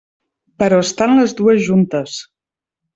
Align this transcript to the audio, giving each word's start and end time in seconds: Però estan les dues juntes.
Però 0.63 0.79
estan 0.85 1.15
les 1.21 1.37
dues 1.43 1.63
juntes. 1.71 2.19